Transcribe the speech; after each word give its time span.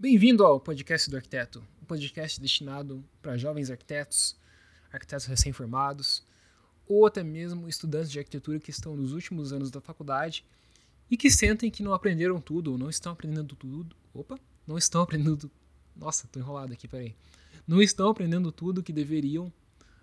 Bem-vindo 0.00 0.44
ao 0.44 0.60
podcast 0.60 1.10
do 1.10 1.16
arquiteto, 1.16 1.60
um 1.82 1.84
podcast 1.84 2.40
destinado 2.40 3.04
para 3.20 3.36
jovens 3.36 3.68
arquitetos, 3.68 4.36
arquitetos 4.92 5.26
recém-formados 5.26 6.22
ou 6.86 7.04
até 7.04 7.24
mesmo 7.24 7.68
estudantes 7.68 8.08
de 8.08 8.20
arquitetura 8.20 8.60
que 8.60 8.70
estão 8.70 8.96
nos 8.96 9.12
últimos 9.12 9.52
anos 9.52 9.72
da 9.72 9.80
faculdade 9.80 10.44
e 11.10 11.16
que 11.16 11.28
sentem 11.28 11.68
que 11.68 11.82
não 11.82 11.92
aprenderam 11.92 12.40
tudo 12.40 12.70
ou 12.70 12.78
não 12.78 12.88
estão 12.88 13.10
aprendendo 13.10 13.56
tudo. 13.56 13.96
Opa, 14.14 14.38
não 14.64 14.78
estão 14.78 15.02
aprendendo. 15.02 15.50
Nossa, 15.96 16.28
tô 16.28 16.38
enrolado 16.38 16.72
aqui, 16.72 16.86
peraí. 16.86 17.12
Não 17.66 17.82
estão 17.82 18.08
aprendendo 18.08 18.52
tudo 18.52 18.84
que 18.84 18.92
deveriam 18.92 19.52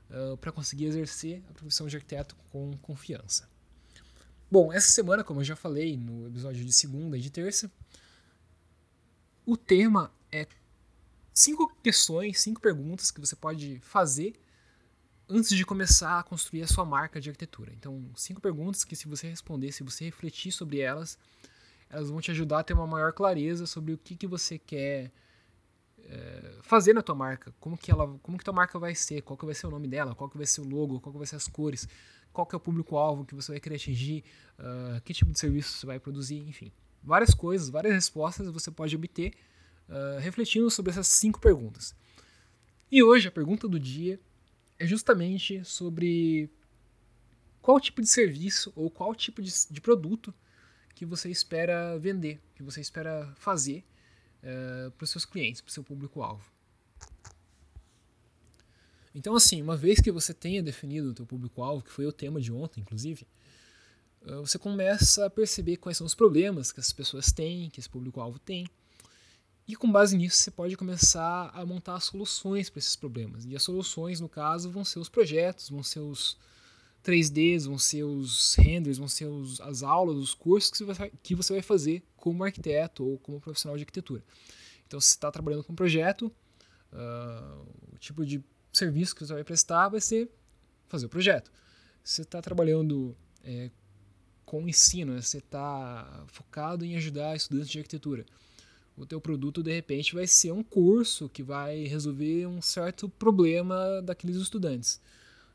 uh, 0.09 0.36
para 0.36 0.52
conseguir 0.52 0.88
exercer 0.88 1.41
a 1.50 1.54
profissão 1.54 1.88
de 1.88 1.96
arquiteto 1.96 2.36
com 2.52 2.75
confiança. 2.82 3.48
Bom, 4.52 4.73
essa 4.73 4.89
semana, 4.89 5.23
como 5.23 5.39
eu 5.39 5.46
já 5.46 5.55
falei 5.55 5.96
no 5.96 6.27
episódio 6.27 6.66
de 6.66 6.73
segunda 6.73 7.18
e 7.18 7.21
de 7.21 7.30
terça, 7.30 7.71
o 9.46 9.55
tema 9.55 10.12
é 10.32 10.48
cinco 11.34 11.71
questões, 11.84 12.40
cinco 12.40 12.59
perguntas 12.59 13.12
que 13.12 13.20
você 13.20 13.36
pode 13.36 13.80
fazer 13.80 14.34
antes 15.30 15.55
de 15.55 15.66
começar 15.66 16.20
a 16.20 16.23
construir 16.23 16.63
a 16.63 16.67
sua 16.67 16.86
marca 16.86 17.20
de 17.20 17.30
arquitetura. 17.30 17.72
Então, 17.73 18.09
cinco 18.16 18.41
perguntas 18.41 18.84
que 18.84 18.95
se 18.95 19.08
você 19.08 19.27
responder, 19.27 19.72
se 19.72 19.84
você 19.84 20.05
refletir 20.05 20.52
sobre 20.52 20.80
elas, 20.80 21.17
elas 21.89 22.09
vão 22.09 22.22
te 22.22 22.31
ajudar 22.31 22.59
a 22.59 22.63
ter 22.63 22.73
uma 22.73 22.88
maior 22.88 23.13
clareza 23.13 23.66
sobre 23.66 23.94
o 23.94 23.98
que, 23.98 24.16
que 24.16 24.27
você 24.27 24.58
quer 24.58 25.12
é, 26.00 26.58
fazer 26.62 26.94
na 26.94 27.02
tua 27.02 27.16
marca, 27.16 27.53
como 27.59 27.77
que 27.77 27.91
ela, 27.91 28.08
como 28.22 28.38
que 28.38 28.44
tua 28.44 28.53
marca 28.53 28.77
vai 28.80 28.95
ser, 28.95 29.22
qual 29.22 29.38
que 29.38 29.45
vai 29.45 29.55
ser 29.55 29.67
o 29.67 29.72
nome 29.72 29.88
dela, 29.88 30.16
qual 30.16 30.30
que 30.30 30.38
vai 30.38 30.45
ser 30.45 30.62
o 30.62 30.67
logo, 30.67 31.00
qual 31.00 31.12
que 31.12 31.17
vai 31.17 31.27
ser 31.27 31.36
as 31.36 31.48
cores, 31.48 31.88
qual 32.31 32.45
que 32.45 32.55
é 32.55 32.58
o 32.58 32.59
público-alvo 32.59 33.25
que 33.25 33.34
você 33.34 33.52
vai 33.52 33.59
querer 33.59 33.75
atingir, 33.75 34.23
uh, 34.59 35.02
que 35.02 35.14
tipo 35.14 35.31
de 35.31 35.39
serviço 35.39 35.77
você 35.77 35.86
vai 35.86 36.00
produzir, 36.00 36.48
enfim 36.48 36.72
várias 37.05 37.34
coisas, 37.34 37.70
várias 37.70 37.94
respostas 37.94 38.50
você 38.50 38.72
pode 38.72 38.95
obter 38.95 39.34
uh, 39.88 40.20
refletindo 40.20 40.70
sobre 40.70 40.91
essas 40.91 41.08
cinco 41.08 41.40
perguntas. 41.40 41.95
E 42.91 43.04
hoje 43.04 43.28
a 43.28 43.31
pergunta 43.31 43.68
do 43.68 43.80
dia 43.80 44.20
é 44.80 44.86
justamente 44.86 45.64
sobre 45.64 46.50
qual 47.62 47.80
tipo 47.80 48.02
de 48.02 48.08
serviço 48.08 48.73
ou 48.75 48.89
qual 48.89 49.14
tipo 49.16 49.42
de, 49.42 49.52
de 49.70 49.81
produto 49.81 50.34
que 50.94 51.06
você 51.06 51.30
espera 51.30 51.97
vender, 52.00 52.42
que 52.56 52.64
você 52.64 52.81
espera 52.81 53.34
fazer 53.38 53.84
uh, 54.42 54.92
para 54.92 55.03
os 55.03 55.09
seus 55.09 55.25
clientes, 55.25 55.62
para 55.62 55.69
o 55.69 55.73
seu 55.73 55.84
público-alvo. 55.84 56.50
Então, 59.14 59.34
assim, 59.34 59.62
uma 59.62 59.78
vez 59.78 60.00
que 60.00 60.12
você 60.12 60.34
tenha 60.34 60.62
definido 60.62 61.09
o 61.09 61.14
teu 61.14 61.25
público-alvo, 61.25 61.84
que 61.84 61.92
foi 61.92 62.06
o 62.06 62.12
tema 62.12 62.42
de 62.42 62.52
ontem, 62.52 62.81
inclusive, 62.81 63.25
você 64.42 64.58
começa 64.58 65.26
a 65.26 65.30
perceber 65.30 65.78
quais 65.78 65.98
são 65.98 66.08
os 66.08 66.16
problemas 66.16 66.72
que 66.72 66.80
as 66.80 66.92
pessoas 66.92 67.31
têm, 67.31 67.70
que 67.70 67.80
esse 67.80 67.90
público-alvo 67.90 68.40
tem. 68.40 68.66
E 69.68 69.76
com 69.76 69.92
base 69.92 70.16
nisso, 70.16 70.38
você 70.38 70.52
pode 70.52 70.78
começar 70.78 71.50
a 71.54 71.66
montar 71.66 72.00
soluções 72.00 72.70
para 72.70 72.80
esses 72.80 72.96
problemas. 72.96 73.46
E 73.46 73.56
as 73.56 73.64
soluções, 73.64 74.20
no 74.20 74.30
caso, 74.30 74.70
vão 74.70 74.86
ser 74.86 75.00
os 75.00 75.09
projetos, 75.09 75.70
vão 75.70 75.81
ser 75.81 76.00
os 76.00 76.38
3Ds, 77.03 77.66
vão 77.66 77.78
ser 77.78 78.03
os 78.03 78.56
renders, 78.56 78.98
vão 78.98 79.08
ser 79.08 79.26
os, 79.26 79.59
as 79.62 79.81
aulas, 79.81 80.18
os 80.18 80.34
cursos 80.34 80.72
que 80.72 80.78
você, 80.78 80.84
vai, 80.86 81.12
que 81.22 81.36
você 81.36 81.53
vai 81.53 81.62
fazer 81.62 82.03
como 82.16 82.44
arquiteto 82.44 83.03
ou 83.03 83.18
como 83.20 83.40
profissional 83.40 83.76
de 83.76 83.84
arquitetura. 83.84 84.23
Então, 84.86 85.00
se 85.00 85.08
você 85.08 85.16
está 85.16 85.31
trabalhando 85.31 85.64
com 85.64 85.73
um 85.73 85.76
projeto, 85.76 86.31
uh, 86.94 87.66
o 87.94 87.98
tipo 87.98 88.26
de 88.26 88.44
serviço 88.72 89.16
que 89.16 89.26
você 89.26 89.34
vai 89.34 89.44
prestar 89.44 89.90
vai 89.90 90.02
ser 90.02 90.30
fazer 90.88 91.08
o 91.08 91.09
projeto. 91.09 91.52
Se 92.03 92.16
você 92.16 92.22
está 92.22 92.42
trabalhando 92.42 93.16
é, 93.44 93.72
com 94.45 94.63
o 94.63 94.69
ensino, 94.69 95.13
né? 95.13 95.21
você 95.21 95.39
está 95.39 96.23
focado 96.27 96.85
em 96.85 96.95
ajudar 96.95 97.35
estudantes 97.35 97.69
de 97.69 97.79
arquitetura. 97.79 98.25
O 98.97 99.05
teu 99.05 99.19
produto 99.19 99.61
de 99.61 99.73
repente 99.73 100.13
vai 100.13 100.25
ser 100.25 100.51
um 100.53 100.63
curso 100.63 101.27
que 101.27 101.43
vai 101.43 101.83
resolver 101.83 102.47
um 102.47 102.61
certo 102.61 103.09
problema 103.09 104.01
daqueles 104.01 104.38
estudantes. 104.38 105.01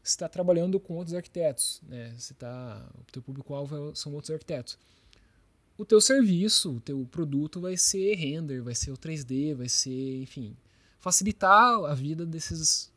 Você 0.02 0.12
está 0.12 0.28
trabalhando 0.28 0.78
com 0.78 0.96
outros 0.96 1.14
arquitetos, 1.14 1.80
né? 1.86 2.14
Você 2.18 2.34
tá, 2.34 2.86
o 2.98 3.12
teu 3.12 3.22
público-alvo 3.22 3.94
são 3.94 4.12
outros 4.12 4.30
arquitetos. 4.30 4.78
O 5.78 5.84
teu 5.84 6.00
serviço, 6.00 6.72
o 6.72 6.80
teu 6.80 7.06
produto 7.10 7.60
vai 7.60 7.76
ser 7.76 8.14
render, 8.14 8.60
vai 8.60 8.74
ser 8.74 8.90
o 8.90 8.98
3D, 8.98 9.54
vai 9.54 9.68
ser, 9.68 10.22
enfim, 10.22 10.54
facilitar 10.98 11.84
a 11.84 11.94
vida 11.94 12.26
desses 12.26 12.90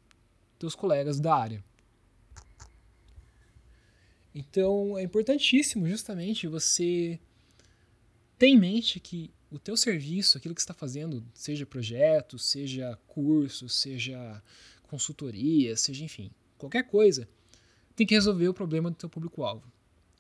teus 0.59 0.75
colegas 0.75 1.19
da 1.19 1.33
área. 1.33 1.63
Então 4.33 4.97
é 4.97 5.03
importantíssimo 5.03 5.87
justamente 5.87 6.47
você 6.47 7.19
ter 8.37 8.47
em 8.47 8.59
mente 8.59 8.99
que 8.99 9.31
o 9.51 9.59
teu 9.59 9.77
serviço, 9.77 10.37
aquilo 10.37 10.55
que 10.55 10.61
está 10.61 10.73
fazendo, 10.73 11.23
seja 11.33 11.65
projeto, 11.65 12.39
seja 12.39 12.97
curso, 13.05 13.69
seja 13.69 14.41
consultoria, 14.83 15.75
seja 15.75 16.03
enfim, 16.03 16.31
qualquer 16.57 16.83
coisa, 16.83 17.27
tem 17.95 18.07
que 18.07 18.15
resolver 18.15 18.47
o 18.47 18.53
problema 18.53 18.89
do 18.89 18.95
teu 18.95 19.09
público-alvo. 19.09 19.71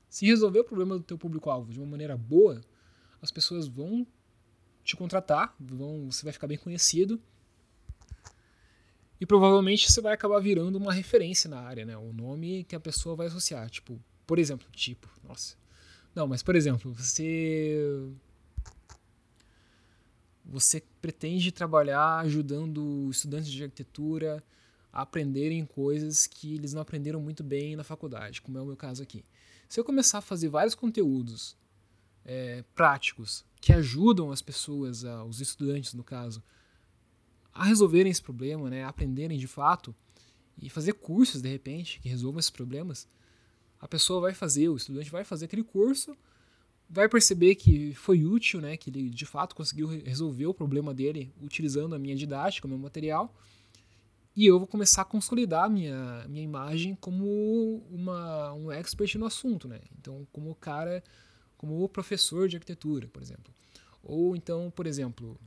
Se 0.07 0.27
resolver 0.27 0.59
o 0.59 0.63
problema 0.63 0.95
do 0.95 1.03
teu 1.03 1.17
público-alvo 1.17 1.71
de 1.71 1.79
uma 1.79 1.87
maneira 1.87 2.15
boa, 2.15 2.61
as 3.19 3.31
pessoas 3.31 3.67
vão 3.67 4.05
te 4.83 4.95
contratar, 4.95 5.55
vão, 5.59 6.11
você 6.11 6.23
vai 6.23 6.33
ficar 6.33 6.45
bem 6.45 6.57
conhecido 6.57 7.19
e 9.23 9.25
provavelmente 9.25 9.89
você 9.89 10.01
vai 10.01 10.11
acabar 10.11 10.37
virando 10.41 10.75
uma 10.75 10.91
referência 10.91 11.49
na 11.49 11.61
área, 11.61 11.85
né? 11.85 11.95
O 11.95 12.11
nome 12.11 12.65
que 12.65 12.75
a 12.75 12.79
pessoa 12.79 13.15
vai 13.15 13.27
associar, 13.27 13.69
tipo, 13.69 13.97
por 14.27 14.37
exemplo, 14.37 14.67
tipo, 14.73 15.09
nossa. 15.25 15.55
Não, 16.13 16.27
mas 16.27 16.43
por 16.43 16.57
exemplo, 16.57 16.93
você 16.93 18.05
você 20.43 20.83
pretende 21.01 21.53
trabalhar 21.53 22.19
ajudando 22.19 23.07
estudantes 23.09 23.49
de 23.49 23.63
arquitetura 23.63 24.43
a 24.91 25.03
aprenderem 25.03 25.65
coisas 25.65 26.27
que 26.27 26.55
eles 26.55 26.73
não 26.73 26.81
aprenderam 26.81 27.21
muito 27.21 27.45
bem 27.45 27.77
na 27.77 27.83
faculdade, 27.85 28.41
como 28.41 28.57
é 28.57 28.61
o 28.61 28.65
meu 28.65 28.75
caso 28.75 29.01
aqui. 29.01 29.23
Se 29.69 29.79
eu 29.79 29.85
começar 29.85 30.17
a 30.17 30.21
fazer 30.21 30.49
vários 30.49 30.75
conteúdos 30.75 31.55
é, 32.25 32.61
práticos 32.75 33.45
que 33.61 33.71
ajudam 33.71 34.33
as 34.33 34.41
pessoas, 34.41 35.05
os 35.29 35.39
estudantes 35.39 35.93
no 35.93 36.03
caso, 36.03 36.43
a 37.53 37.63
resolverem 37.65 38.11
esse 38.11 38.21
problema, 38.21 38.69
né, 38.69 38.83
a 38.83 38.89
aprenderem 38.89 39.37
de 39.37 39.47
fato 39.47 39.95
e 40.61 40.69
fazer 40.69 40.93
cursos 40.93 41.41
de 41.41 41.49
repente 41.49 41.99
que 41.99 42.09
resolvam 42.09 42.39
esses 42.39 42.51
problemas, 42.51 43.07
a 43.79 43.87
pessoa 43.87 44.21
vai 44.21 44.33
fazer, 44.33 44.69
o 44.69 44.77
estudante 44.77 45.11
vai 45.11 45.23
fazer 45.23 45.45
aquele 45.45 45.63
curso, 45.63 46.15
vai 46.89 47.09
perceber 47.09 47.55
que 47.55 47.93
foi 47.95 48.23
útil, 48.23 48.61
né, 48.61 48.77
que 48.77 48.89
ele 48.89 49.09
de 49.09 49.25
fato 49.25 49.55
conseguiu 49.55 49.87
resolver 49.87 50.45
o 50.45 50.53
problema 50.53 50.93
dele 50.93 51.33
utilizando 51.41 51.93
a 51.95 51.99
minha 51.99 52.15
didática, 52.15 52.65
o 52.65 52.69
meu 52.69 52.77
material, 52.77 53.33
e 54.35 54.47
eu 54.47 54.57
vou 54.57 54.67
começar 54.67 55.03
a 55.03 55.05
consolidar 55.05 55.69
minha, 55.69 56.25
minha 56.27 56.43
imagem 56.43 56.95
como 56.95 57.83
uma, 57.91 58.51
um 58.53 58.71
expert 58.71 59.15
no 59.15 59.27
assunto, 59.27 59.67
né? 59.67 59.79
Então, 59.99 60.27
como 60.31 60.49
o 60.49 60.55
cara, 60.55 61.03
como 61.55 61.83
o 61.83 61.87
professor 61.87 62.47
de 62.47 62.55
arquitetura, 62.55 63.07
por 63.07 63.21
exemplo. 63.21 63.53
Ou 64.01 64.35
então, 64.35 64.71
por 64.75 64.87
exemplo, 64.87 65.39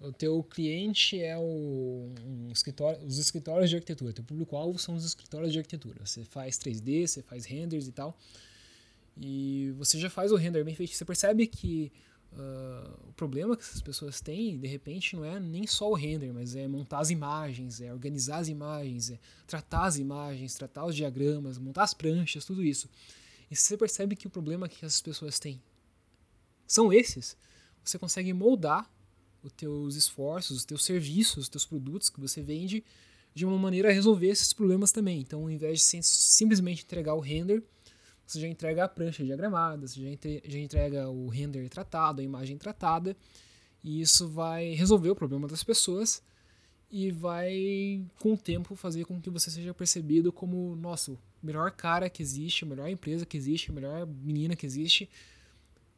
o 0.00 0.12
teu 0.12 0.42
cliente 0.42 1.20
é 1.20 1.36
o 1.38 2.12
um 2.24 2.50
escritório, 2.52 3.04
os 3.04 3.18
escritórios 3.18 3.70
de 3.70 3.76
arquitetura. 3.76 4.12
Teu 4.12 4.24
público-alvo 4.24 4.78
são 4.78 4.94
os 4.94 5.04
escritórios 5.04 5.52
de 5.52 5.58
arquitetura. 5.58 6.04
Você 6.04 6.24
faz 6.24 6.58
3D, 6.58 7.06
você 7.06 7.22
faz 7.22 7.46
renders 7.46 7.88
e 7.88 7.92
tal. 7.92 8.16
E 9.16 9.72
você 9.78 9.98
já 9.98 10.10
faz 10.10 10.30
o 10.32 10.36
render 10.36 10.62
bem 10.64 10.74
feito. 10.74 10.92
Você 10.92 11.04
percebe 11.04 11.46
que 11.46 11.90
uh, 12.32 13.08
o 13.08 13.12
problema 13.14 13.56
que 13.56 13.62
essas 13.62 13.80
pessoas 13.80 14.20
têm, 14.20 14.58
de 14.58 14.66
repente, 14.66 15.16
não 15.16 15.24
é 15.24 15.40
nem 15.40 15.66
só 15.66 15.90
o 15.90 15.94
render, 15.94 16.32
mas 16.32 16.54
é 16.54 16.68
montar 16.68 16.98
as 16.98 17.08
imagens, 17.08 17.80
é 17.80 17.90
organizar 17.90 18.38
as 18.38 18.48
imagens, 18.48 19.10
é 19.10 19.18
tratar 19.46 19.86
as 19.86 19.96
imagens, 19.96 20.54
tratar 20.54 20.84
os 20.84 20.94
diagramas, 20.94 21.56
montar 21.56 21.84
as 21.84 21.94
pranchas, 21.94 22.44
tudo 22.44 22.62
isso. 22.62 22.88
E 23.50 23.56
se 23.56 23.62
você 23.62 23.76
percebe 23.78 24.14
que 24.14 24.26
o 24.26 24.30
problema 24.30 24.68
que 24.68 24.84
essas 24.84 25.00
pessoas 25.00 25.38
têm 25.38 25.62
são 26.66 26.92
esses, 26.92 27.36
você 27.82 27.98
consegue 27.98 28.32
moldar 28.34 28.90
os 29.46 29.52
teus 29.52 29.94
esforços, 29.94 30.58
os 30.58 30.64
teus 30.64 30.84
serviços, 30.84 31.44
os 31.44 31.48
teus 31.48 31.64
produtos 31.64 32.08
que 32.08 32.20
você 32.20 32.42
vende 32.42 32.84
de 33.34 33.44
uma 33.44 33.58
maneira 33.58 33.90
a 33.90 33.92
resolver 33.92 34.28
esses 34.28 34.52
problemas 34.52 34.90
também. 34.90 35.20
Então, 35.20 35.42
ao 35.42 35.50
invés 35.50 35.80
de 35.80 36.02
simplesmente 36.02 36.84
entregar 36.84 37.14
o 37.14 37.20
render, 37.20 37.62
você 38.26 38.40
já 38.40 38.48
entrega 38.48 38.84
a 38.84 38.88
prancha 38.88 39.24
diagramada, 39.24 39.86
você 39.86 40.00
já, 40.00 40.08
entre, 40.08 40.42
já 40.46 40.58
entrega 40.58 41.08
o 41.08 41.28
render 41.28 41.68
tratado, 41.68 42.20
a 42.20 42.24
imagem 42.24 42.58
tratada, 42.58 43.16
e 43.84 44.00
isso 44.00 44.26
vai 44.28 44.72
resolver 44.72 45.10
o 45.10 45.14
problema 45.14 45.46
das 45.46 45.62
pessoas 45.62 46.22
e 46.90 47.10
vai, 47.10 48.04
com 48.18 48.32
o 48.32 48.38
tempo, 48.38 48.74
fazer 48.74 49.04
com 49.04 49.20
que 49.20 49.30
você 49.30 49.50
seja 49.50 49.74
percebido 49.74 50.32
como, 50.32 50.74
nossa, 50.76 51.12
o 51.12 51.18
melhor 51.42 51.70
cara 51.70 52.08
que 52.08 52.22
existe, 52.22 52.64
a 52.64 52.66
melhor 52.66 52.88
empresa 52.88 53.26
que 53.26 53.36
existe, 53.36 53.70
a 53.70 53.74
melhor 53.74 54.06
menina 54.06 54.56
que 54.56 54.66
existe, 54.66 55.08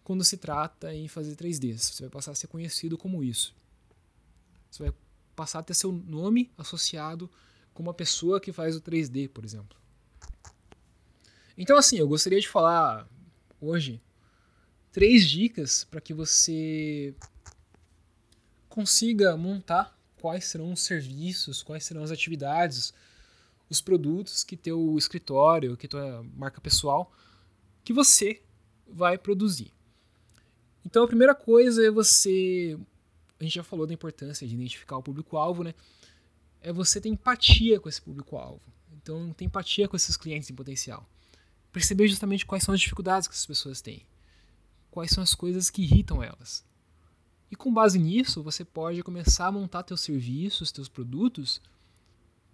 quando 0.08 0.24
se 0.24 0.38
trata 0.38 0.94
em 0.94 1.06
fazer 1.06 1.36
3D. 1.36 1.76
Você 1.76 2.04
vai 2.04 2.08
passar 2.08 2.30
a 2.30 2.34
ser 2.34 2.46
conhecido 2.46 2.96
como 2.96 3.22
isso. 3.22 3.54
Você 4.70 4.84
vai 4.84 4.94
passar 5.36 5.58
a 5.58 5.62
ter 5.62 5.74
seu 5.74 5.92
nome 5.92 6.50
associado 6.56 7.30
com 7.74 7.82
uma 7.82 7.92
pessoa 7.92 8.40
que 8.40 8.50
faz 8.50 8.74
o 8.74 8.80
3D, 8.80 9.28
por 9.28 9.44
exemplo. 9.44 9.76
Então, 11.58 11.76
assim, 11.76 11.98
eu 11.98 12.08
gostaria 12.08 12.40
de 12.40 12.48
falar 12.48 13.06
hoje 13.60 14.00
três 14.92 15.28
dicas 15.28 15.84
para 15.84 16.00
que 16.00 16.14
você 16.14 17.14
consiga 18.66 19.36
montar 19.36 19.94
quais 20.22 20.46
serão 20.46 20.72
os 20.72 20.80
serviços, 20.80 21.62
quais 21.62 21.84
serão 21.84 22.02
as 22.02 22.10
atividades, 22.10 22.94
os 23.68 23.82
produtos 23.82 24.42
que 24.42 24.56
teu 24.56 24.96
escritório, 24.96 25.76
que 25.76 25.86
tua 25.86 26.24
marca 26.34 26.62
pessoal, 26.62 27.12
que 27.84 27.92
você 27.92 28.40
vai 28.86 29.18
produzir. 29.18 29.76
Então 30.84 31.04
a 31.04 31.08
primeira 31.08 31.34
coisa 31.34 31.84
é 31.86 31.90
você, 31.90 32.78
a 33.38 33.44
gente 33.44 33.54
já 33.54 33.64
falou 33.64 33.86
da 33.86 33.94
importância 33.94 34.46
de 34.46 34.54
identificar 34.54 34.96
o 34.96 35.02
público-alvo, 35.02 35.62
né? 35.62 35.74
É 36.60 36.72
você 36.72 37.00
ter 37.00 37.08
empatia 37.08 37.78
com 37.78 37.88
esse 37.88 38.00
público-alvo. 38.00 38.62
Então 38.96 39.32
ter 39.32 39.44
empatia 39.44 39.88
com 39.88 39.96
esses 39.96 40.16
clientes 40.16 40.50
em 40.50 40.54
potencial. 40.54 41.08
Perceber 41.72 42.08
justamente 42.08 42.46
quais 42.46 42.64
são 42.64 42.74
as 42.74 42.80
dificuldades 42.80 43.28
que 43.28 43.34
essas 43.34 43.46
pessoas 43.46 43.80
têm. 43.80 44.06
Quais 44.90 45.10
são 45.10 45.22
as 45.22 45.34
coisas 45.34 45.70
que 45.70 45.82
irritam 45.82 46.22
elas. 46.22 46.64
E 47.50 47.56
com 47.56 47.72
base 47.72 47.98
nisso, 47.98 48.42
você 48.42 48.64
pode 48.64 49.02
começar 49.02 49.46
a 49.46 49.52
montar 49.52 49.82
teus 49.82 50.00
serviços, 50.00 50.72
teus 50.72 50.88
produtos 50.88 51.60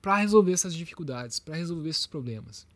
para 0.00 0.16
resolver 0.16 0.52
essas 0.52 0.74
dificuldades, 0.74 1.38
para 1.38 1.56
resolver 1.56 1.88
esses 1.88 2.06
problemas. 2.06 2.66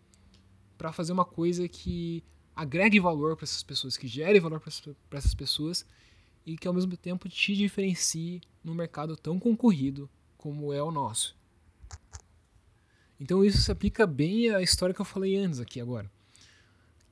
Para 0.77 0.93
fazer 0.93 1.13
uma 1.13 1.25
coisa 1.25 1.69
que 1.69 2.25
agregue 2.59 2.99
valor 2.99 3.37
para 3.37 3.45
essas 3.45 3.63
pessoas, 3.63 3.97
que 3.97 4.09
gere 4.09 4.41
valor 4.41 4.59
para 4.59 5.17
essas 5.17 5.33
pessoas 5.33 5.87
e 6.45 6.59
que 6.59 6.67
ao 6.67 6.75
mesmo 6.75 6.97
tempo 6.97 7.29
te 7.29 7.55
diferencie 7.55 8.41
num 8.65 8.75
mercado 8.75 9.17
tão 9.17 9.39
concorrido 9.39 10.11
como 10.37 10.73
é 10.73 10.83
o 10.83 10.91
nosso. 10.91 11.37
Então 13.21 13.45
isso 13.45 13.59
se 13.59 13.71
aplica 13.71 14.05
bem 14.09 14.51
à 14.51 14.61
história 14.61 14.93
que 14.93 15.01
eu 15.01 15.05
falei 15.05 15.37
antes 15.37 15.61
aqui 15.61 15.81
agora, 15.81 16.11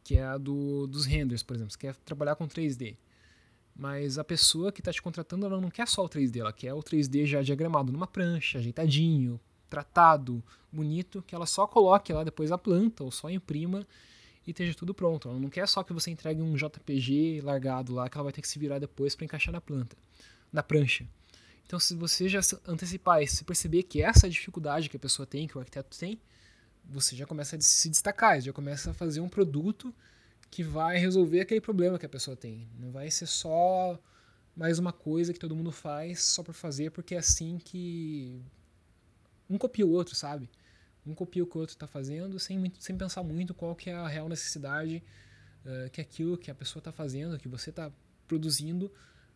que 0.03 0.17
é 0.17 0.25
a 0.25 0.37
do, 0.37 0.89
dos 0.89 1.07
renders, 1.07 1.45
por 1.45 1.55
exemplo. 1.55 1.71
Você 1.71 1.79
quer 1.79 1.95
trabalhar 1.95 2.35
com 2.35 2.49
3D. 2.49 2.97
Mas 3.73 4.19
a 4.19 4.25
pessoa 4.25 4.73
que 4.73 4.81
está 4.81 4.93
te 4.93 5.01
contratando, 5.01 5.47
ela 5.47 5.61
não 5.61 5.71
quer 5.71 5.87
só 5.87 6.05
o 6.05 6.09
3D, 6.09 6.41
ela 6.41 6.53
quer 6.53 6.75
o 6.75 6.83
3D 6.83 7.25
já 7.25 7.41
diagramado 7.41 7.93
numa 7.93 8.07
prancha, 8.07 8.59
ajeitadinho, 8.59 9.39
tratado, 9.71 10.43
bonito, 10.73 11.23
que 11.23 11.37
ela 11.37 11.47
só 11.47 11.69
coloque 11.69 12.13
lá 12.13 12.25
depois 12.25 12.51
a 12.51 12.59
planta 12.59 13.05
ou 13.05 13.13
só 13.13 13.31
imprima 13.31 13.87
e 14.47 14.51
esteja 14.51 14.75
tudo 14.75 14.95
pronto. 14.95 15.29
Ela 15.29 15.41
não 15.41 15.51
quer 15.51 15.67
só 15.67 15.83
que 15.83 15.93
você 15.93 16.11
entregue 16.11 16.41
um 16.41 16.55
JPG 16.55 17.41
largado 17.43 17.93
lá 17.93 18.09
que 18.09 18.17
ela 18.17 18.25
vai 18.25 18.33
ter 18.33 18.41
que 18.41 18.49
se 18.49 18.59
virar 18.59 18.79
depois 18.79 19.15
para 19.15 19.25
encaixar 19.25 19.53
na 19.53 19.61
planta, 19.61 19.97
na 20.53 20.63
prancha. 20.63 21.07
Então, 21.67 21.81
se 21.81 21.95
você 21.95 22.29
já 22.29 22.41
antecipar 22.67 23.23
e 23.23 23.27
se 23.27 23.43
perceber 23.45 23.83
que 23.83 24.01
essa 24.01 24.27
é 24.27 24.29
a 24.29 24.31
dificuldade 24.31 24.89
que 24.89 24.97
a 24.97 25.01
pessoa 25.01 25.27
tem, 25.27 25.49
que 25.49 25.57
o 25.57 25.61
arquiteto 25.61 25.99
tem, 25.99 26.21
você 26.85 27.17
já 27.17 27.27
começa 27.27 27.57
a 27.57 27.61
se 27.61 27.89
destacar, 27.89 28.41
já 28.41 28.53
começa 28.53 28.93
a 28.93 28.95
fazer 28.95 29.21
um 29.21 29.29
produto 29.29 29.93
que 30.49 30.63
vai 30.63 30.97
resolver 30.97 31.41
aquele 31.41 31.61
problema 31.61 31.99
que 31.99 32.07
a 32.07 32.09
pessoa 32.09 32.37
tem. 32.37 32.69
Não 32.79 32.93
vai 32.93 33.11
ser 33.11 33.27
só 33.27 33.99
mais 34.55 34.79
uma 34.79 34.93
coisa 34.93 35.33
que 35.33 35.41
todo 35.41 35.57
mundo 35.57 35.73
faz 35.73 36.23
só 36.23 36.43
por 36.43 36.55
fazer, 36.55 36.93
porque 36.93 37.17
é 37.17 37.19
assim 37.19 37.59
que 37.59 38.41
um 39.51 39.59
copia 39.59 39.85
o 39.85 39.91
outro, 39.91 40.15
sabe? 40.15 40.49
Um 41.07 41.15
copia 41.15 41.43
o 41.43 41.47
que 41.47 41.57
o 41.57 41.61
outro 41.61 41.75
está 41.75 41.87
fazendo 41.87 42.39
sem, 42.39 42.59
muito, 42.59 42.83
sem 42.83 42.97
pensar 42.97 43.23
muito 43.23 43.55
qual 43.55 43.75
que 43.75 43.91
é 43.91 43.95
a 43.95 44.09
real 44.09 44.29
necessidade 44.29 45.03
uh, 45.65 45.91
que 45.91 46.01
aquilo 46.01 46.37
que 46.37 46.51
a 46.51 46.55
pessoa 46.55 46.81
está 46.81 46.91
fazendo, 46.91 47.39
que 47.39 47.49
você 47.49 47.71
está 47.71 47.93
produzindo, 48.27 48.93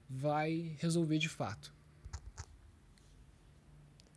vai 0.09 0.77
resolver 0.79 1.19
de 1.19 1.29
fato. 1.29 1.73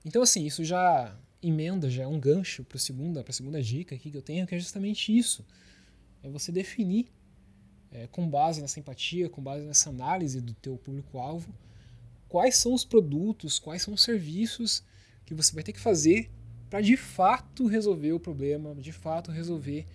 Então, 0.03 0.21
assim, 0.21 0.45
isso 0.45 0.63
já 0.63 1.15
emenda, 1.41 1.89
já 1.89 2.03
é 2.03 2.07
um 2.07 2.19
gancho 2.19 2.63
para 2.63 2.77
a 2.77 2.79
segunda, 2.79 3.23
segunda 3.31 3.61
dica 3.61 3.95
aqui 3.95 4.09
que 4.09 4.17
eu 4.17 4.21
tenho, 4.21 4.47
que 4.47 4.55
é 4.55 4.59
justamente 4.59 5.15
isso 5.15 5.45
é 6.23 6.29
você 6.29 6.51
definir, 6.51 7.11
é, 7.91 8.07
com 8.07 8.27
base 8.27 8.61
nessa 8.61 8.79
empatia, 8.79 9.29
com 9.29 9.43
base 9.43 9.65
nessa 9.65 9.89
análise 9.89 10.39
do 10.39 10.53
teu 10.53 10.77
público-alvo, 10.77 11.53
quais 12.29 12.55
são 12.55 12.73
os 12.73 12.85
produtos, 12.85 13.59
quais 13.59 13.81
são 13.81 13.93
os 13.93 14.01
serviços 14.01 14.83
que 15.25 15.33
você 15.33 15.53
vai 15.53 15.63
ter 15.63 15.73
que 15.73 15.79
fazer 15.79 16.31
para 16.73 16.81
de 16.81 16.97
fato 16.97 17.67
resolver 17.67 18.13
o 18.13 18.19
problema, 18.19 18.73
de 18.73 18.91
fato 18.91 19.29
resolver 19.29 19.85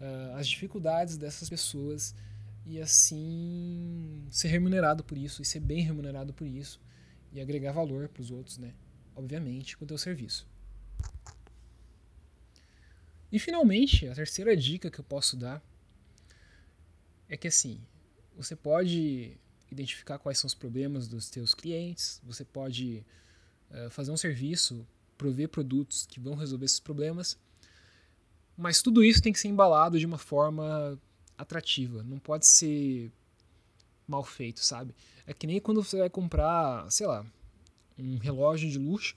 uh, 0.00 0.36
as 0.36 0.46
dificuldades 0.46 1.16
dessas 1.16 1.48
pessoas 1.48 2.14
e 2.64 2.80
assim 2.80 4.24
ser 4.30 4.46
remunerado 4.46 5.02
por 5.02 5.18
isso 5.18 5.42
e 5.42 5.44
ser 5.44 5.58
bem 5.58 5.82
remunerado 5.82 6.32
por 6.32 6.46
isso 6.46 6.80
e 7.32 7.40
agregar 7.40 7.72
valor 7.72 8.08
para 8.08 8.20
os 8.22 8.30
outros, 8.30 8.56
né? 8.56 8.72
Obviamente, 9.16 9.76
com 9.76 9.84
o 9.84 9.88
teu 9.88 9.98
serviço. 9.98 10.46
E 13.32 13.40
finalmente, 13.40 14.06
a 14.06 14.14
terceira 14.14 14.56
dica 14.56 14.92
que 14.92 15.00
eu 15.00 15.04
posso 15.04 15.36
dar 15.36 15.60
é 17.28 17.36
que 17.36 17.48
assim, 17.48 17.80
você 18.36 18.54
pode 18.54 19.36
identificar 19.72 20.20
quais 20.20 20.38
são 20.38 20.46
os 20.46 20.54
problemas 20.54 21.08
dos 21.08 21.30
teus 21.30 21.52
clientes, 21.52 22.22
você 22.22 22.44
pode 22.44 23.04
uh, 23.72 23.90
fazer 23.90 24.12
um 24.12 24.16
serviço, 24.16 24.86
prover 25.18 25.48
produtos 25.48 26.06
que 26.06 26.18
vão 26.18 26.34
resolver 26.34 26.64
esses 26.64 26.80
problemas, 26.80 27.36
mas 28.56 28.80
tudo 28.80 29.04
isso 29.04 29.20
tem 29.22 29.32
que 29.32 29.38
ser 29.38 29.48
embalado 29.48 29.98
de 29.98 30.06
uma 30.06 30.16
forma 30.18 30.98
atrativa, 31.36 32.02
não 32.02 32.18
pode 32.18 32.46
ser 32.46 33.12
mal 34.06 34.24
feito, 34.24 34.64
sabe? 34.64 34.94
É 35.26 35.34
que 35.34 35.46
nem 35.46 35.60
quando 35.60 35.82
você 35.82 35.98
vai 35.98 36.08
comprar, 36.08 36.90
sei 36.90 37.06
lá, 37.06 37.26
um 37.98 38.16
relógio 38.16 38.70
de 38.70 38.78
luxo. 38.78 39.14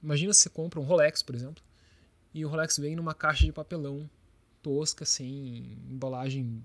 Imagina 0.00 0.32
se 0.32 0.40
você 0.40 0.50
compra 0.50 0.78
um 0.78 0.84
Rolex, 0.84 1.22
por 1.22 1.34
exemplo, 1.34 1.62
e 2.32 2.44
o 2.44 2.48
Rolex 2.48 2.78
vem 2.78 2.94
numa 2.94 3.14
caixa 3.14 3.44
de 3.44 3.52
papelão 3.52 4.08
tosca, 4.62 5.04
sem 5.04 5.78
embalagem 5.90 6.62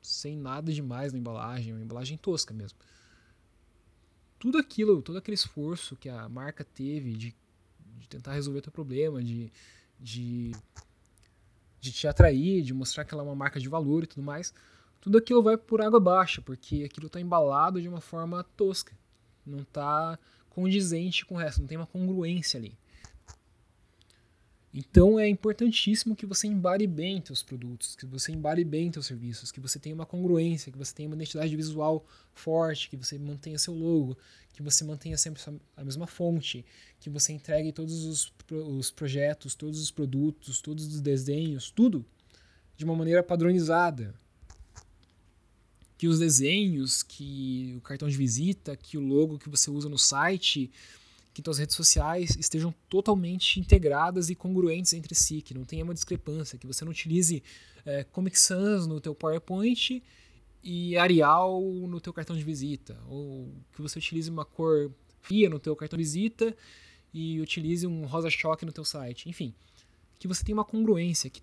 sem 0.00 0.36
nada 0.36 0.72
demais 0.72 1.12
na 1.12 1.18
embalagem, 1.18 1.72
uma 1.72 1.82
embalagem 1.82 2.16
tosca 2.18 2.52
mesmo. 2.52 2.78
Tudo 4.38 4.58
aquilo, 4.58 5.00
todo 5.00 5.16
aquele 5.16 5.34
esforço 5.34 5.96
que 5.96 6.08
a 6.08 6.28
marca 6.28 6.62
teve 6.62 7.14
de, 7.14 7.34
de 7.98 8.08
tentar 8.08 8.32
resolver 8.32 8.60
teu 8.60 8.72
problema, 8.72 9.22
de, 9.22 9.50
de, 9.98 10.52
de 11.80 11.92
te 11.92 12.06
atrair, 12.06 12.62
de 12.62 12.74
mostrar 12.74 13.04
que 13.04 13.14
ela 13.14 13.22
é 13.22 13.26
uma 13.26 13.34
marca 13.34 13.60
de 13.60 13.68
valor 13.68 14.04
e 14.04 14.06
tudo 14.06 14.22
mais, 14.22 14.52
tudo 15.00 15.18
aquilo 15.18 15.42
vai 15.42 15.56
por 15.56 15.80
água 15.82 15.98
abaixo, 15.98 16.42
porque 16.42 16.84
aquilo 16.84 17.06
está 17.06 17.20
embalado 17.20 17.80
de 17.80 17.88
uma 17.88 18.00
forma 18.00 18.42
tosca. 18.56 18.92
Não 19.44 19.60
está 19.60 20.18
condizente 20.48 21.26
com 21.26 21.34
o 21.34 21.38
resto, 21.38 21.60
não 21.60 21.68
tem 21.68 21.76
uma 21.76 21.86
congruência 21.86 22.58
ali. 22.58 22.76
Então 24.76 25.20
é 25.20 25.28
importantíssimo 25.28 26.16
que 26.16 26.26
você 26.26 26.48
embare 26.48 26.84
bem 26.84 27.22
seus 27.24 27.44
produtos, 27.44 27.94
que 27.94 28.04
você 28.04 28.32
embare 28.32 28.64
bem 28.64 28.92
seus 28.92 29.06
serviços, 29.06 29.52
que 29.52 29.60
você 29.60 29.78
tenha 29.78 29.94
uma 29.94 30.04
congruência, 30.04 30.72
que 30.72 30.76
você 30.76 30.92
tenha 30.92 31.08
uma 31.08 31.14
identidade 31.14 31.54
visual 31.54 32.04
forte, 32.34 32.90
que 32.90 32.96
você 32.96 33.16
mantenha 33.16 33.56
seu 33.56 33.72
logo, 33.72 34.18
que 34.52 34.64
você 34.64 34.82
mantenha 34.82 35.16
sempre 35.16 35.40
a 35.76 35.84
mesma 35.84 36.08
fonte, 36.08 36.66
que 36.98 37.08
você 37.08 37.32
entregue 37.32 37.70
todos 37.70 38.04
os, 38.04 38.32
os 38.50 38.90
projetos, 38.90 39.54
todos 39.54 39.80
os 39.80 39.92
produtos, 39.92 40.60
todos 40.60 40.84
os 40.86 41.00
desenhos, 41.00 41.70
tudo 41.70 42.04
de 42.76 42.84
uma 42.84 42.96
maneira 42.96 43.22
padronizada. 43.22 44.12
Que 45.96 46.08
os 46.08 46.18
desenhos, 46.18 47.04
que 47.04 47.74
o 47.78 47.80
cartão 47.80 48.08
de 48.08 48.16
visita, 48.16 48.76
que 48.76 48.98
o 48.98 49.00
logo 49.00 49.38
que 49.38 49.48
você 49.48 49.70
usa 49.70 49.88
no 49.88 49.98
site, 49.98 50.68
que 51.34 51.42
tuas 51.42 51.58
redes 51.58 51.74
sociais 51.74 52.36
estejam 52.36 52.72
totalmente 52.88 53.58
integradas 53.58 54.30
e 54.30 54.36
congruentes 54.36 54.92
entre 54.92 55.16
si, 55.16 55.42
que 55.42 55.52
não 55.52 55.64
tenha 55.64 55.82
uma 55.82 55.92
discrepância, 55.92 56.56
que 56.56 56.66
você 56.66 56.84
não 56.84 56.92
utilize 56.92 57.42
é, 57.84 58.04
Comic 58.04 58.38
Sans 58.38 58.86
no 58.86 59.00
teu 59.00 59.16
PowerPoint 59.16 60.00
e 60.62 60.96
Arial 60.96 61.60
no 61.60 62.00
teu 62.00 62.12
cartão 62.12 62.36
de 62.36 62.44
visita, 62.44 62.96
ou 63.08 63.52
que 63.74 63.82
você 63.82 63.98
utilize 63.98 64.30
uma 64.30 64.44
cor 64.44 64.92
fria 65.20 65.50
no 65.50 65.58
teu 65.58 65.74
cartão 65.74 65.96
de 65.96 66.04
visita 66.04 66.56
e 67.12 67.40
utilize 67.40 67.84
um 67.84 68.06
rosa 68.06 68.30
choque 68.30 68.64
no 68.64 68.72
teu 68.72 68.84
site, 68.84 69.28
enfim, 69.28 69.52
que 70.20 70.28
você 70.28 70.44
tenha 70.44 70.56
uma 70.56 70.64
congruência, 70.64 71.28
que 71.28 71.42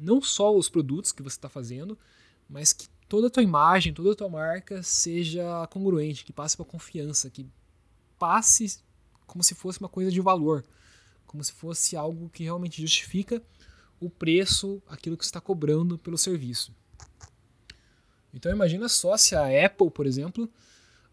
não 0.00 0.22
só 0.22 0.56
os 0.56 0.70
produtos 0.70 1.12
que 1.12 1.22
você 1.22 1.36
está 1.36 1.50
fazendo, 1.50 1.98
mas 2.48 2.72
que 2.72 2.88
toda 3.08 3.26
a 3.26 3.30
tua 3.30 3.42
imagem, 3.42 3.92
toda 3.92 4.12
a 4.12 4.16
tua 4.16 4.28
marca 4.28 4.82
seja 4.82 5.66
congruente, 5.66 6.24
que 6.24 6.32
passe 6.32 6.56
para 6.56 6.64
confiança, 6.64 7.28
que 7.28 7.46
passe 8.18 8.80
como 9.32 9.42
se 9.42 9.54
fosse 9.54 9.80
uma 9.80 9.88
coisa 9.88 10.12
de 10.12 10.20
valor, 10.20 10.62
como 11.26 11.42
se 11.42 11.52
fosse 11.54 11.96
algo 11.96 12.28
que 12.28 12.44
realmente 12.44 12.82
justifica 12.82 13.42
o 13.98 14.10
preço, 14.10 14.82
aquilo 14.86 15.16
que 15.16 15.24
está 15.24 15.40
cobrando 15.40 15.96
pelo 15.96 16.18
serviço. 16.18 16.70
Então 18.34 18.52
imagina 18.52 18.90
só 18.90 19.16
se 19.16 19.34
a 19.34 19.46
Apple, 19.64 19.90
por 19.90 20.04
exemplo, 20.04 20.50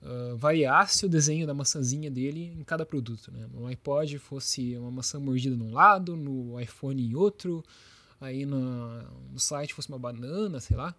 uh, 0.02 0.36
variasse 0.36 1.06
o 1.06 1.10
desenho 1.10 1.48
da 1.48 1.54
maçãzinha 1.54 2.12
dele 2.12 2.54
em 2.60 2.62
cada 2.66 2.86
produto. 2.86 3.32
Né? 3.32 3.48
No 3.54 3.68
iPod 3.68 4.20
fosse 4.20 4.78
uma 4.78 4.92
maçã 4.92 5.18
mordida 5.18 5.56
num 5.56 5.72
lado, 5.72 6.18
no 6.18 6.60
iPhone 6.60 7.02
em 7.02 7.16
outro, 7.16 7.64
aí 8.20 8.46
no, 8.46 9.02
no 9.32 9.40
site 9.40 9.74
fosse 9.74 9.88
uma 9.88 10.00
banana, 10.00 10.60
sei 10.60 10.76
lá. 10.76 10.94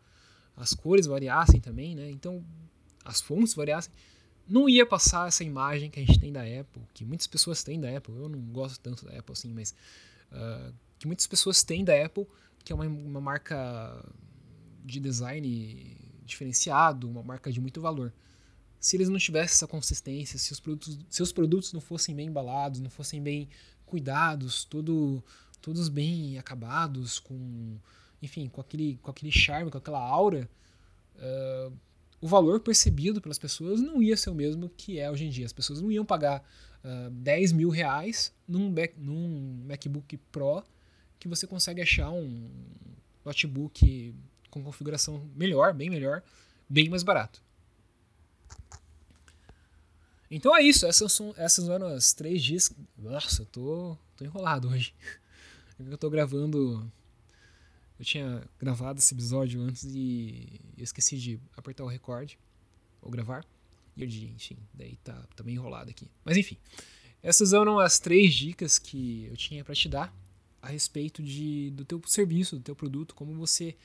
As 0.57 0.73
cores 0.73 1.05
variassem 1.05 1.61
também, 1.61 1.95
né? 1.95 2.11
Então 2.11 2.43
as 3.05 3.21
fontes 3.21 3.53
variassem 3.53 3.93
não 4.51 4.69
ia 4.69 4.85
passar 4.85 5.29
essa 5.29 5.45
imagem 5.45 5.91
que 5.91 6.01
a 6.01 6.05
gente 6.05 6.19
tem 6.19 6.33
da 6.33 6.43
Apple, 6.43 6.83
que 6.93 7.05
muitas 7.05 7.29
pessoas 7.29 7.63
têm 7.63 7.81
da 7.81 7.97
Apple, 7.97 8.15
eu 8.17 8.29
não 8.29 8.41
gosto 8.41 8.81
tanto 8.81 9.05
da 9.07 9.17
Apple 9.17 9.33
assim, 9.33 9.53
mas 9.55 9.73
uh, 10.33 10.75
que 10.99 11.07
muitas 11.07 11.27
pessoas 11.27 11.63
têm 11.63 11.85
da 11.85 12.05
Apple, 12.05 12.27
que 12.65 12.73
é 12.73 12.75
uma, 12.75 12.85
uma 12.85 13.21
marca 13.21 14.05
de 14.85 14.99
design 14.99 15.97
diferenciado, 16.25 17.09
uma 17.09 17.23
marca 17.23 17.53
de 17.53 17.61
muito 17.61 17.81
valor. 17.81 18.13
se 18.81 18.97
eles 18.97 19.09
não 19.09 19.19
tivessem 19.19 19.55
essa 19.55 19.69
consistência, 19.69 20.39
se 20.39 20.53
os 20.53 20.59
produtos, 20.59 20.99
se 21.09 21.23
os 21.23 21.33
produtos 21.33 21.73
não 21.73 21.81
fossem 21.81 22.15
bem 22.15 22.27
embalados, 22.27 22.81
não 22.81 22.91
fossem 22.91 23.23
bem 23.23 23.49
cuidados, 23.87 24.65
todo, 24.65 25.23
todos 25.61 25.89
bem 25.89 26.39
acabados, 26.39 27.21
com, 27.21 27.79
enfim, 28.21 28.49
com 28.49 28.61
aquele, 28.61 28.99
com 29.03 29.11
aquele 29.11 29.31
charme, 29.31 29.71
com 29.71 29.79
aquela 29.79 30.01
aura, 30.01 30.51
uh, 31.17 31.73
o 32.21 32.29
valor 32.29 32.61
percebido 32.61 33.21
pelas 33.21 33.39
pessoas 33.39 33.81
não 33.81 34.03
ia 34.03 34.17
ser 34.17 34.31
o 34.31 34.35
mesmo 34.35 34.69
que 34.77 34.99
é 34.99 35.11
hoje 35.11 35.25
em 35.25 35.31
dia. 35.31 35.47
As 35.47 35.53
pessoas 35.53 35.81
não 35.81 35.91
iam 35.91 36.05
pagar 36.05 36.41
uh, 36.85 37.07
ah, 37.07 37.11
10 37.11 37.53
mil 37.53 37.71
reais 37.71 38.33
num, 38.47 38.73
num 38.99 39.65
MacBook 39.67 40.17
Pro 40.31 40.63
que 41.19 41.29
você 41.29 41.47
consegue 41.47 41.81
achar 41.83 42.11
um 42.11 42.51
notebook 43.25 44.15
com 44.51 44.63
configuração 44.63 45.29
melhor, 45.35 45.73
bem 45.73 45.89
melhor, 45.89 46.23
bem 46.69 46.89
mais 46.89 47.03
barato. 47.03 47.43
Então 50.31 50.57
é 50.57 50.63
isso, 50.63 50.87
essas 50.87 51.13
são 51.13 51.35
essas 51.37 51.67
foram 51.67 51.89
as 51.89 52.13
três 52.13 52.43
dias. 52.43 52.71
Nossa, 52.97 53.43
eu 53.43 53.47
tô, 53.47 53.99
tô 54.17 54.25
enrolado 54.25 54.69
hoje. 54.69 54.95
Eu 55.79 55.97
tô 55.97 56.11
gravando. 56.11 56.93
Eu 58.01 58.05
tinha 58.07 58.43
gravado 58.59 58.99
esse 58.99 59.13
episódio 59.13 59.61
antes 59.61 59.85
e 59.85 60.59
eu 60.75 60.83
esqueci 60.83 61.19
de 61.19 61.39
apertar 61.55 61.85
o 61.85 61.87
record 61.87 62.33
ou 63.03 63.11
gravar. 63.11 63.45
E 63.95 64.03
eu 64.03 64.09
enfim, 64.09 64.57
daí 64.73 64.97
tá, 65.05 65.13
tá 65.37 65.45
meio 65.45 65.57
enrolado 65.57 65.91
aqui. 65.91 66.09
Mas 66.25 66.39
enfim, 66.39 66.57
essas 67.23 67.53
eram 67.53 67.79
as 67.79 67.99
três 67.99 68.33
dicas 68.33 68.79
que 68.79 69.27
eu 69.27 69.37
tinha 69.37 69.63
para 69.63 69.75
te 69.75 69.87
dar 69.87 70.11
a 70.63 70.69
respeito 70.69 71.23
de, 71.23 71.73
do 71.73 71.85
teu 71.85 72.01
serviço, 72.07 72.57
do 72.57 72.63
teu 72.63 72.75
produto, 72.75 73.15
como 73.15 73.35
você 73.35 73.77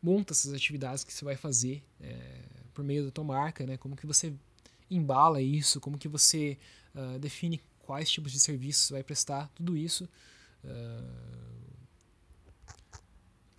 monta 0.00 0.32
essas 0.32 0.54
atividades 0.54 1.02
que 1.02 1.12
você 1.12 1.24
vai 1.24 1.34
fazer 1.34 1.82
é, 2.00 2.42
por 2.72 2.84
meio 2.84 3.06
da 3.06 3.10
tua 3.10 3.24
marca, 3.24 3.66
né? 3.66 3.76
Como 3.76 3.96
que 3.96 4.06
você 4.06 4.32
embala 4.88 5.42
isso, 5.42 5.80
como 5.80 5.98
que 5.98 6.06
você 6.06 6.56
uh, 6.94 7.18
define 7.18 7.60
quais 7.80 8.08
tipos 8.08 8.30
de 8.30 8.38
serviços 8.38 8.84
você 8.84 8.92
vai 8.92 9.02
prestar, 9.02 9.48
tudo 9.48 9.76
isso 9.76 10.08
uh, 10.62 11.55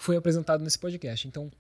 foi 0.08 0.16
apresentado 0.16 0.64
nesse 0.64 0.80
podcast. 0.80 1.28
Então 1.28 1.52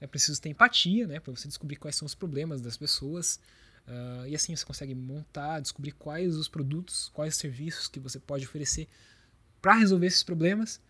é 0.00 0.06
preciso 0.06 0.40
ter 0.40 0.48
empatia, 0.48 1.08
né, 1.08 1.18
para 1.18 1.34
você 1.34 1.48
descobrir 1.48 1.74
quais 1.74 1.96
são 1.96 2.06
os 2.06 2.14
problemas 2.14 2.60
das 2.60 2.76
pessoas 2.76 3.40
uh, 3.88 4.26
e 4.28 4.34
assim 4.36 4.54
você 4.54 4.64
consegue 4.64 4.94
montar, 4.94 5.58
descobrir 5.58 5.90
quais 5.90 6.36
os 6.36 6.46
produtos, 6.48 7.10
quais 7.12 7.34
os 7.34 7.40
serviços 7.40 7.88
que 7.88 7.98
você 7.98 8.20
pode 8.20 8.44
oferecer 8.44 8.86
para 9.60 9.74
resolver 9.74 10.06
esses 10.06 10.22
problemas 10.22 10.80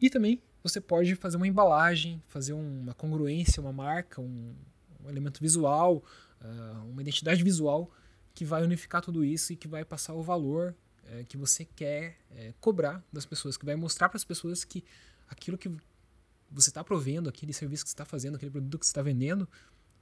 e 0.00 0.08
também 0.08 0.40
você 0.62 0.80
pode 0.80 1.16
fazer 1.16 1.36
uma 1.36 1.48
embalagem, 1.48 2.22
fazer 2.28 2.52
uma 2.52 2.94
congruência, 2.94 3.60
uma 3.60 3.72
marca, 3.72 4.20
um, 4.20 4.54
um 5.02 5.08
elemento 5.08 5.40
visual, 5.40 6.04
uh, 6.40 6.84
uma 6.88 7.02
identidade 7.02 7.42
visual 7.42 7.90
que 8.32 8.44
vai 8.44 8.62
unificar 8.62 9.02
tudo 9.02 9.24
isso 9.24 9.52
e 9.52 9.56
que 9.56 9.66
vai 9.66 9.84
passar 9.84 10.14
o 10.14 10.22
valor 10.22 10.76
uh, 11.02 11.24
que 11.24 11.36
você 11.36 11.64
quer 11.64 12.18
uh, 12.30 12.54
cobrar 12.60 13.02
das 13.12 13.26
pessoas, 13.26 13.56
que 13.56 13.66
vai 13.66 13.74
mostrar 13.74 14.08
para 14.08 14.16
as 14.16 14.24
pessoas 14.24 14.62
que 14.62 14.84
aquilo 15.28 15.58
que 15.58 15.68
você 16.50 16.70
está 16.70 16.82
provendo, 16.82 17.28
aquele 17.28 17.52
serviço 17.52 17.84
que 17.84 17.90
você 17.90 17.94
está 17.94 18.04
fazendo, 18.04 18.36
aquele 18.36 18.50
produto 18.50 18.78
que 18.78 18.86
você 18.86 18.90
está 18.90 19.02
vendendo, 19.02 19.48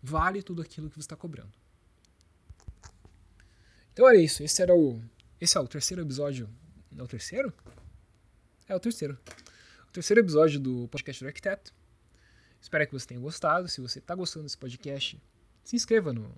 vale 0.03 0.43
tudo 0.43 0.63
aquilo 0.63 0.89
que 0.89 0.97
você 0.97 1.01
está 1.01 1.17
cobrando. 1.17 1.53
Então 3.93 4.09
era 4.09 4.19
isso. 4.19 4.43
Esse 4.43 4.63
era 4.63 4.75
o. 4.75 5.03
Esse 5.41 5.57
é 5.57 5.61
o 5.61 5.69
terceiro 5.69 6.03
episódio. 6.03 6.49
É 6.97 7.03
o 7.03 7.07
terceiro? 7.07 7.53
É 8.69 8.75
o 8.75 8.81
terceiro 8.81 9.19
terceiro 9.95 10.21
episódio 10.21 10.59
do 10.59 10.89
podcast 10.89 11.23
do 11.23 11.29
Arquiteto. 11.29 11.73
Espero 12.61 12.85
que 12.85 12.93
você 12.93 13.07
tenha 13.07 13.21
gostado. 13.21 13.69
Se 13.69 13.81
você 13.81 14.01
está 14.01 14.13
gostando 14.13 14.43
desse 14.43 14.59
podcast, 14.59 15.23
se 15.63 15.77
inscreva 15.77 16.13
no, 16.13 16.35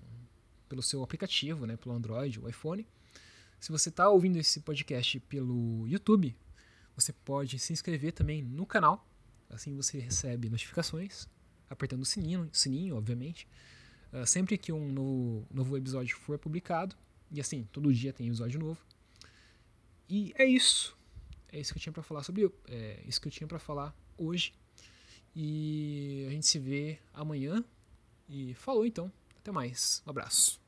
pelo 0.69 0.83
seu 0.83 1.01
aplicativo, 1.01 1.65
né, 1.65 1.75
pelo 1.75 1.95
Android 1.95 2.39
ou 2.39 2.47
iPhone. 2.47 2.87
Se 3.59 3.71
você 3.71 3.89
está 3.89 4.07
ouvindo 4.09 4.37
esse 4.37 4.59
podcast 4.59 5.19
pelo 5.21 5.87
YouTube, 5.87 6.37
você 6.95 7.11
pode 7.11 7.57
se 7.57 7.73
inscrever 7.73 8.11
também 8.13 8.43
no 8.43 8.63
canal. 8.63 9.03
Assim 9.49 9.75
você 9.75 9.99
recebe 9.99 10.49
notificações, 10.49 11.27
apertando 11.69 12.01
o 12.01 12.05
sininho, 12.05 12.49
sininho 12.51 12.95
obviamente. 12.95 13.47
Uh, 14.13 14.25
sempre 14.25 14.57
que 14.57 14.71
um 14.71 14.91
novo, 14.91 15.47
novo 15.51 15.77
episódio 15.77 16.17
for 16.17 16.37
publicado. 16.37 16.95
E 17.31 17.41
assim, 17.41 17.67
todo 17.71 17.93
dia 17.93 18.13
tem 18.13 18.27
episódio 18.27 18.59
novo. 18.59 18.79
E 20.09 20.33
é 20.37 20.45
isso 20.45 20.97
é 21.51 21.59
isso 21.59 21.73
que 21.73 21.79
eu 21.79 21.81
tinha 21.81 21.93
para 21.93 22.03
falar 22.03 22.23
sobre 22.23 22.51
é, 22.67 23.01
isso 23.05 23.19
que 23.21 23.27
eu 23.27 23.31
tinha 23.31 23.47
para 23.47 23.59
falar 23.59 23.95
hoje. 24.17 24.53
E 25.35 26.25
a 26.27 26.31
gente 26.31 26.45
se 26.45 26.59
vê 26.59 26.99
amanhã. 27.13 27.63
E 28.29 28.53
falou 28.55 28.85
então. 28.85 29.11
Até 29.39 29.51
mais. 29.51 30.01
Um 30.05 30.09
abraço. 30.09 30.66